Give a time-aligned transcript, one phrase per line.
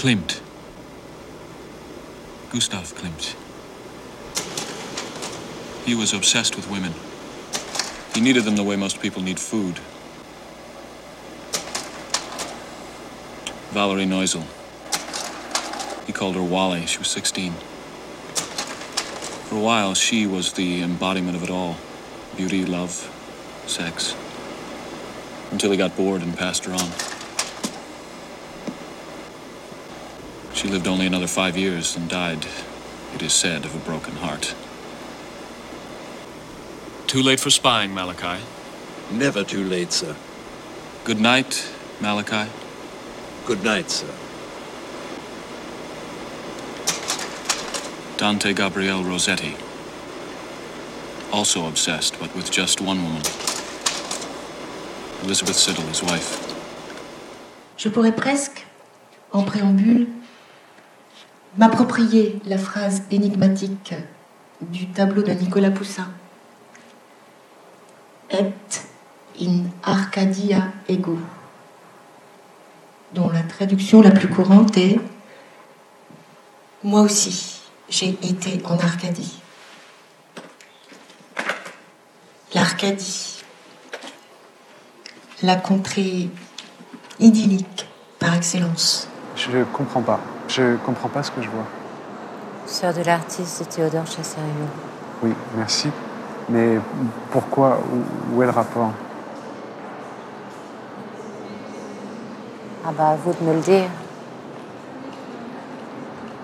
[0.00, 0.40] Klimt.
[2.50, 3.36] Gustav Klimt.
[5.84, 6.94] He was obsessed with women.
[8.14, 9.78] He needed them the way most people need food.
[13.74, 14.46] Valerie Neusel.
[16.06, 16.86] He called her Wally.
[16.86, 17.52] She was 16.
[17.52, 21.76] For a while, she was the embodiment of it all
[22.38, 22.90] beauty, love,
[23.66, 24.16] sex.
[25.50, 27.19] Until he got bored and passed her on.
[30.60, 32.46] She lived only another five years and died,
[33.14, 34.54] it is said, of a broken heart.
[37.06, 38.44] Too late for spying, Malachi.
[39.10, 40.14] Never too late, sir.
[41.04, 41.66] Good night,
[41.98, 42.50] Malachi.
[43.46, 44.12] Good night, sir.
[48.18, 49.56] Dante Gabriel Rossetti.
[51.32, 53.22] Also obsessed, but with just one woman.
[55.24, 56.36] Elizabeth Siddle, his wife.
[57.78, 58.66] Je pourrais presque,
[59.32, 60.19] en préambule,
[61.58, 63.94] m'approprier la phrase énigmatique
[64.60, 66.08] du tableau de Nicolas Poussin.
[68.30, 68.44] Et
[69.40, 71.18] in Arcadia ego,
[73.14, 75.00] dont la traduction la plus courante est
[76.82, 79.40] Moi aussi, j'ai été en Arcadie.
[82.54, 83.42] L'Arcadie,
[85.42, 86.30] la contrée
[87.18, 87.86] idyllique
[88.18, 89.09] par excellence.
[89.50, 90.20] Je comprends pas.
[90.48, 91.64] Je comprends pas ce que je vois.
[92.66, 94.46] Sœur de l'artiste Théodore Chasserio.
[95.22, 95.90] Oui, merci.
[96.48, 96.78] Mais
[97.30, 98.90] pourquoi où, où est le rapport?
[102.86, 103.88] Ah bah à vous de me le dire.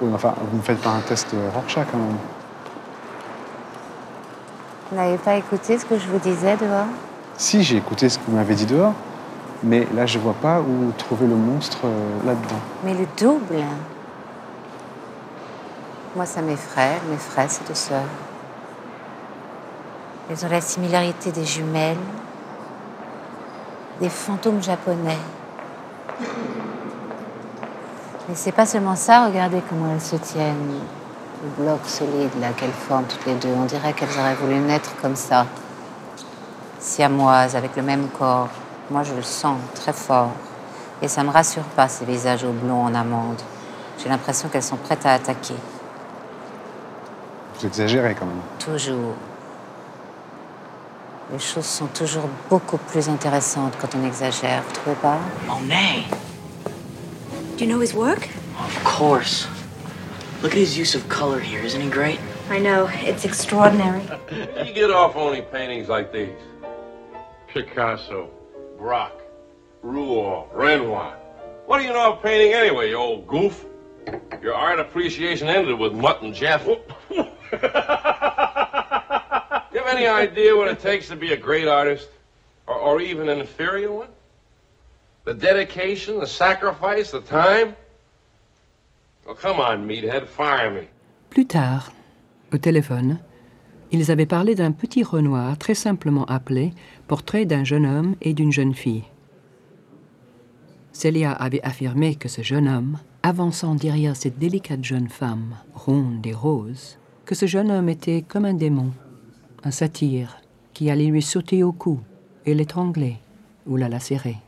[0.00, 2.16] Oui, enfin, vous me faites pas un test Rorschach quand même.
[4.90, 6.86] Vous n'avez pas écouté ce que je vous disais dehors?
[7.36, 8.94] Si, j'ai écouté ce que vous m'avez dit dehors,
[9.62, 12.60] mais là, je vois pas où trouver le monstre euh, là-dedans.
[12.84, 13.64] Mais le double
[16.16, 17.00] Moi, ça m'effraie.
[17.08, 18.00] Mes frères, c'est deux sœurs.
[20.30, 21.96] Elles ont la similarité des jumelles,
[24.00, 25.18] des fantômes japonais.
[28.28, 30.80] Mais c'est pas seulement ça, regardez comment elles se tiennent.
[31.42, 33.50] Le bloc solide là qu'elles forment toutes les deux.
[33.56, 35.46] On dirait qu'elles auraient voulu naître comme ça.
[36.78, 38.48] Siamoises, avec le même corps.
[38.92, 40.32] Moi, je le sens très fort.
[41.00, 43.40] Et ça me rassure pas, ces visages au blond en amande.
[43.98, 45.54] J'ai l'impression qu'elles sont prêtes à attaquer.
[47.54, 48.42] Vous exagérez quand même.
[48.58, 49.14] Toujours.
[51.32, 55.16] Les choses sont toujours beaucoup plus intéressantes quand on exagère, vous trouvez pas?
[55.46, 56.04] Monet.
[57.56, 58.28] Do you know his work?
[58.58, 59.48] Of course.
[60.42, 61.64] Look at his use of color here.
[61.64, 62.20] Isn't he great?
[62.50, 62.90] I know.
[63.06, 64.02] It's extraordinary.
[64.66, 66.36] You get off owning paintings like these.
[67.54, 68.28] Picasso,
[68.82, 69.22] Brock,
[69.84, 71.14] Rouault, Renoir.
[71.66, 73.64] What do you know of painting anyway, you old goof?
[74.42, 76.66] Your art appreciation ended with Mutt and Jeff.
[77.10, 77.24] you
[79.78, 82.08] have any idea what it takes to be a great artist?
[82.66, 84.08] Or, or even an inferior one?
[85.26, 87.76] The dedication, the sacrifice, the time?
[89.28, 90.88] Oh, come on, meathead, fire me.
[91.30, 91.92] Plus tard,
[92.52, 93.20] au téléphone,
[93.92, 96.72] ils avaient parlé d'un petit Renoir très simplement appelé
[97.12, 99.04] Portrait d'un jeune homme et d'une jeune fille.
[100.92, 106.32] Celia avait affirmé que ce jeune homme, avançant derrière cette délicate jeune femme, ronde et
[106.32, 106.96] rose,
[107.26, 108.92] que ce jeune homme était comme un démon,
[109.62, 110.38] un satyre,
[110.72, 112.00] qui allait lui sauter au cou
[112.46, 113.18] et l'étrangler
[113.66, 114.38] ou la lacérer.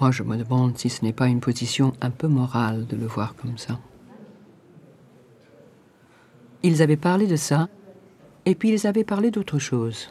[0.00, 3.06] Moi, je me demande si ce n'est pas une position un peu morale de le
[3.06, 3.78] voir comme ça.
[6.64, 7.68] Ils avaient parlé de ça,
[8.44, 10.10] et puis ils avaient parlé d'autre chose.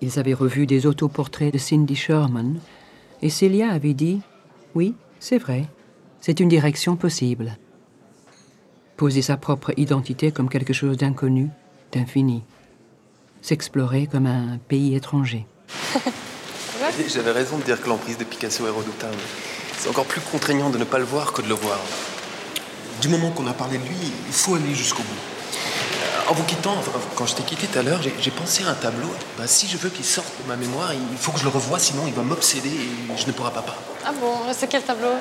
[0.00, 2.60] Ils avaient revu des autoportraits de Cindy Sherman,
[3.22, 4.20] et Celia avait dit
[4.74, 5.66] Oui, c'est vrai,
[6.20, 7.56] c'est une direction possible.
[8.96, 11.50] Poser sa propre identité comme quelque chose d'inconnu,
[11.92, 12.42] d'infini.
[13.42, 15.46] S'explorer comme un pays étranger.
[17.08, 19.16] J'avais raison de dire que l'emprise de Picasso est redoutable.
[19.76, 21.78] C'est encore plus contraignant de ne pas le voir que de le voir.
[23.00, 25.37] Du moment qu'on a parlé de lui, il faut aller jusqu'au bout.
[26.28, 28.74] En vous quittant, enfin, quand je t'ai quitté tout à l'heure, j'ai pensé à un
[28.74, 29.08] tableau.
[29.38, 31.78] Bah, si je veux qu'il sorte de ma mémoire, il faut que je le revoie,
[31.78, 33.62] sinon il va m'obséder et je ne pourrai pas.
[33.62, 33.74] pas.
[34.04, 35.12] Ah bon, c'est quel tableau?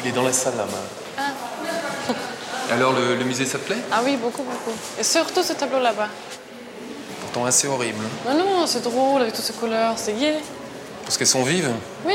[0.00, 1.18] Il est dans la salle là-bas.
[1.18, 2.12] Ah.
[2.72, 3.78] Alors le, le musée, ça te plaît?
[3.90, 4.76] Ah oui, beaucoup, beaucoup.
[4.98, 6.08] Et surtout ce tableau là-bas.
[7.22, 8.04] Pourtant assez horrible.
[8.24, 10.36] Non, non, c'est drôle avec toutes ces couleurs, c'est gai.
[11.04, 11.70] Parce qu'elles sont vives.
[12.06, 12.14] Oui,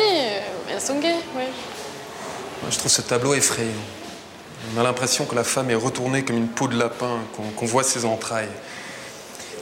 [0.72, 1.44] elles sont gaies, oui.
[2.62, 3.70] Moi, je trouve ce tableau effrayant.
[4.76, 7.18] On a l'impression que la femme est retournée comme une peau de lapin,
[7.56, 8.50] qu'on voit ses entrailles.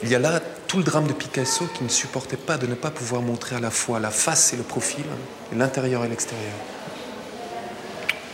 [0.02, 2.74] Il y a là tout le drame de Picasso qui ne supportait pas de ne
[2.74, 5.04] pas pouvoir montrer à la fois la face et le profil,
[5.52, 6.54] l'intérieur et l'extérieur.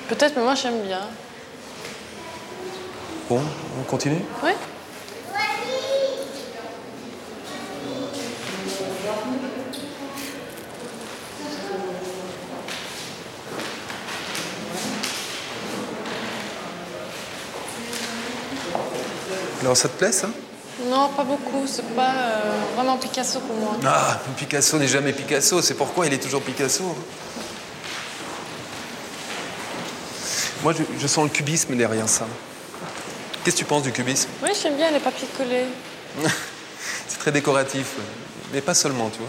[0.09, 1.01] Peut-être, mais moi j'aime bien.
[3.29, 3.41] Bon,
[3.81, 4.21] on continue?
[4.43, 4.51] Oui
[19.65, 20.29] Alors ça te plaît ça?
[20.91, 21.65] Non, pas beaucoup.
[21.67, 22.41] C'est pas euh,
[22.77, 23.77] vraiment Picasso pour moi.
[23.87, 26.85] Ah, Picasso n'est jamais Picasso, c'est pourquoi il est toujours Picasso.
[26.85, 27.03] hein.
[30.63, 32.27] Moi, je, je sens le cubisme derrière ça.
[33.43, 34.29] Qu'est-ce que tu penses du cubisme?
[34.43, 35.65] Oui, j'aime bien les papiers collés.
[37.09, 37.87] C'est très décoratif,
[38.53, 39.29] mais pas seulement, tu vois.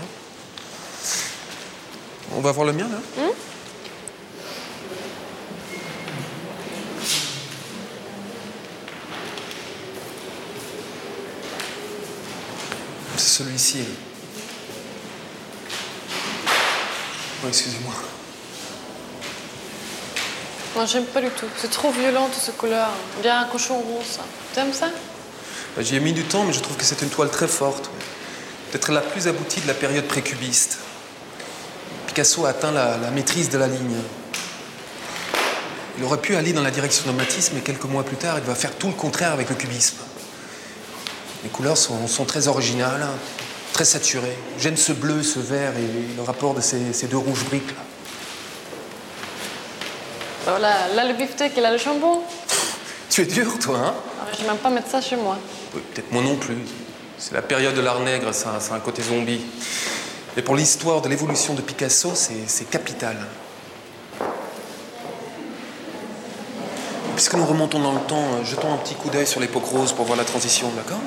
[2.37, 2.97] On va voir le mien, là?
[3.23, 3.31] Hmm?
[13.35, 13.79] Celui-ci.
[17.43, 17.93] Oh, excusez-moi.
[20.75, 21.45] Moi, j'aime pas du tout.
[21.57, 22.91] C'est trop violent, couleurs.
[23.17, 24.05] On dirait un cochon rose.
[24.09, 24.21] ça.
[24.53, 24.89] T'aimes ça?
[25.75, 27.89] Bah, J'y ai mis du temps, mais je trouve que c'est une toile très forte.
[28.71, 30.77] Peut-être la plus aboutie de la période précubiste.
[32.07, 33.97] Picasso a atteint la, la maîtrise de la ligne.
[35.97, 38.45] Il aurait pu aller dans la direction de Matisse, mais quelques mois plus tard, il
[38.45, 39.97] va faire tout le contraire avec le cubisme.
[41.45, 43.05] Les couleurs sont, sont très originales,
[43.71, 44.35] très saturées.
[44.57, 47.67] J'aime ce bleu, ce vert et le rapport de ces, ces deux rouges briques.
[47.69, 47.83] là.
[50.47, 52.21] Bah Voilà, là le beefsteak et là le jambon.
[53.11, 53.93] Tu es dur, toi, hein?
[54.21, 55.37] Ah, Je vais même pas mettre ça chez moi.
[55.75, 56.57] Oui, peut-être moi non plus.
[57.19, 59.41] C'est la période de l'art nègre, ça, ça a un côté zombie.
[60.35, 63.17] Mais pour l'histoire de l'évolution de Picasso, c'est capital.
[67.15, 70.03] Puisque nous remontons dans le temps, jetons un petit coup d'œil sur l'époque rose pour
[70.05, 70.99] voir la transition, d'accord?